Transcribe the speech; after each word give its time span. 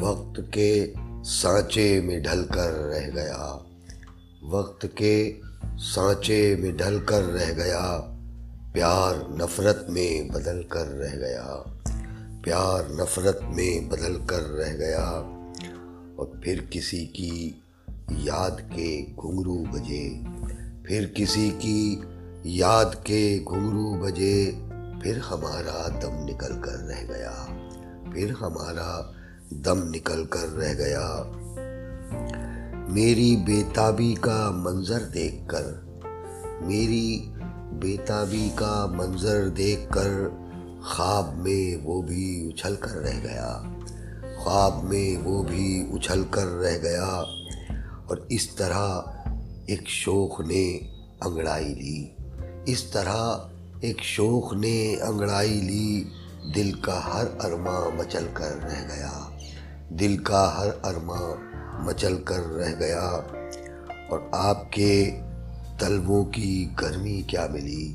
وقت 0.00 0.40
کے 0.50 0.92
سانچے 1.24 2.00
میں 2.00 2.20
ڈھل 2.20 2.44
کر 2.44 2.70
رہ 2.70 3.10
گیا۔ 3.14 3.58
وقت 4.42 4.86
کے 4.94 5.40
سانچے 5.94 6.56
میں 6.58 6.72
ڈھل 6.72 6.98
کر 7.06 7.22
رہ 7.22 7.52
گیا۔ 7.56 8.00
پیار 8.72 9.14
نفرت 9.30 9.90
میں 9.90 10.28
بدل 10.30 10.62
کر 10.62 10.86
رہ 10.86 11.16
گیا۔ 11.18 11.62
پیار 12.42 12.90
نفرت 12.90 13.42
میں 13.42 13.90
بدل 13.90 14.16
کر 14.26 14.42
رہ 14.50 14.76
گیا۔ 14.76 15.06
اور 16.16 16.26
پھر 16.42 16.60
کسی 16.70 17.06
کی 17.06 17.52
یاد 18.10 18.74
کے 18.74 19.06
گھنگرو 19.22 19.64
بجے۔ 19.64 20.20
پھر 20.84 21.06
کسی 21.14 21.50
کی 21.58 22.00
یاد 22.44 23.04
کے 23.04 23.44
گھنگرو 23.48 24.02
بجے۔ 24.02 24.50
پھر 25.02 25.18
ہمارا 25.30 25.88
دم 26.02 26.28
نکل 26.28 26.62
کر 26.62 26.78
رہ 26.78 27.04
گیا۔ 27.08 27.46
پھر 28.14 28.32
ہمارا 28.40 29.17
دم 29.50 29.88
نکل 29.88 30.24
کر 30.24 30.56
رہ 30.56 30.74
گیا۔ 30.74 31.22
میری 32.88 33.36
بیتابی 33.36 34.14
کا 34.20 34.50
منظر 34.54 35.00
دیکھ 35.00 35.48
کر، 35.48 35.66
میری 36.60 37.32
بیتابی 37.72 38.50
کا 38.54 38.86
منظر 38.90 39.48
دیکھ 39.48 39.92
کر 39.92 40.10
خواب 40.82 41.36
میں 41.36 41.86
وہ 41.86 42.02
بھی 42.02 42.48
اچھل 42.48 42.74
کر 42.76 42.96
رہ 42.96 43.20
گیا۔ 43.22 43.62
خواب 44.38 44.84
میں 44.84 45.26
وہ 45.26 45.42
بھی 45.42 45.90
اچھل 45.92 46.22
کر 46.30 46.46
رہ 46.46 46.78
گیا۔ 46.82 47.22
اور 48.06 48.16
اس 48.28 48.50
طرح 48.50 49.02
ایک 49.66 49.88
شوق 49.88 50.40
نے 50.40 50.78
انگڑائی 51.20 51.74
لی۔ 51.74 52.08
اس 52.66 52.84
طرح 52.84 53.36
ایک 53.80 54.00
شوق 54.00 54.52
نے 54.52 54.94
انگڑائی 54.94 55.60
لی۔ 55.60 56.04
دل 56.54 56.72
کا 56.72 57.14
ہر 57.14 57.24
ارماں 57.44 57.96
مچل 57.96 58.26
کر 58.32 58.56
رہ 58.62 58.96
گیا۔ 58.96 59.37
دل 59.90 60.16
کا 60.16 60.58
ہر 60.58 60.68
ارماں 60.82 61.34
مچل 61.84 62.22
کر 62.22 62.46
رہ 62.46 62.72
گیا 62.80 63.06
اور 64.08 64.18
آپ 64.32 64.72
کے 64.72 65.20
تلووں 65.78 66.24
کی 66.24 66.68
گرمی 66.80 67.22
کیا 67.22 67.46
ملی؟ 67.50 67.94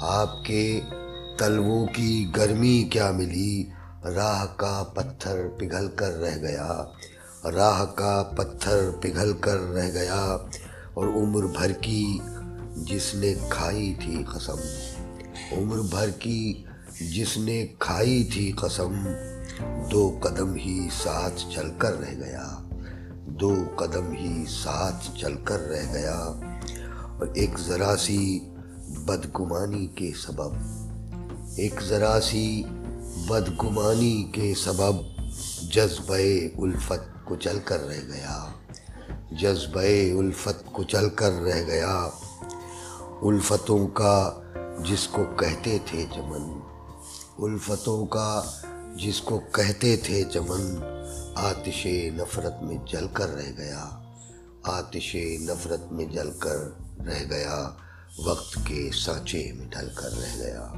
آپ 0.00 0.44
کے 0.44 0.80
تلووں 1.38 1.86
کی 1.86 2.26
گرمی 2.36 2.82
کیا 2.82 3.10
ملی؟ 3.10 3.64
راہ 4.04 4.46
کا 4.56 4.84
پتھر 4.94 5.48
پگھل 5.58 5.88
کر 5.96 6.12
رہ 6.12 6.36
گیا، 6.36 6.84
راہ 7.44 7.84
کا 7.84 8.22
پتھر 8.36 8.90
پگھل 9.00 9.32
کر 9.40 9.58
رہ 9.58 9.90
گیا 9.94 10.36
اور 10.94 11.06
عمر 11.06 11.46
بھر 11.46 11.72
کی 11.72 12.18
جس 12.76 13.14
نے 13.14 13.34
کھائی 13.50 13.94
تھی 13.94 14.22
قسم، 14.32 14.60
عمر 15.52 15.78
بھر 15.90 16.10
کی 16.10 16.64
جس 17.00 17.36
نے 17.36 17.66
کھائی 17.78 18.24
تھی 18.24 18.52
قسم 18.52 18.94
دو 19.90 20.18
قدم 20.20 20.54
ہی 20.54 20.88
ساتھ 21.02 21.54
چل 21.54 21.70
کر 21.78 22.00
رہ 22.00 22.14
گیا۔ 22.14 22.48
دو 23.26 23.54
قدم 23.76 24.12
ہی 24.12 24.44
ساتھ 24.62 25.18
چل 25.20 25.34
کر 25.44 25.60
رہ 25.60 25.92
گیا۔ 25.92 26.18
اور 27.18 27.26
ایک 27.34 27.58
ذرا 27.58 27.96
سی 27.96 28.40
بدگمانی 28.88 29.86
کے 29.86 30.10
سبب۔ 30.26 30.54
ایک 31.56 31.80
ذرا 31.88 32.18
سی 32.22 32.62
بدگمانی 33.28 34.30
کے 34.32 34.54
سبب 34.54 35.20
جذبہ 35.62 36.18
الفت 36.58 37.24
کو 37.24 37.36
چل 37.36 37.58
کر 37.64 37.80
رہ 37.80 38.00
گیا۔ 38.08 38.46
جذبہ 39.40 39.80
الفت 40.18 40.72
کو 40.72 40.82
چل 40.82 41.08
کر 41.08 41.32
رہ 41.32 41.62
گیا۔ 41.66 42.08
الفتوں 43.22 43.88
کا 43.88 44.40
جس 44.84 45.08
کو 45.08 45.24
کہتے 45.24 45.78
تھے 45.86 46.06
چمن 46.14 46.60
الفتوں 47.38 48.06
کا 48.06 48.42
جس 48.98 49.20
کو 49.20 49.38
کہتے 49.38 49.96
تھے 49.96 50.24
چمن 50.24 50.82
آتش 51.34 51.86
نفرت 51.86 52.62
میں 52.62 52.76
جل 52.92 53.06
کر 53.12 53.28
رہ 53.28 53.50
گیا۔ 53.58 53.84
آتش 54.62 55.16
نفرت 55.40 55.92
میں 55.92 56.04
جل 56.04 56.30
کر 56.38 56.56
رہ 57.06 57.24
گیا، 57.30 57.70
وقت 58.18 58.58
کے 58.64 58.90
سانچے 58.92 59.52
میں 59.52 59.66
ڈھل 59.66 59.88
کر 59.94 60.10
رہ 60.12 60.36
گیا۔ 60.38 60.72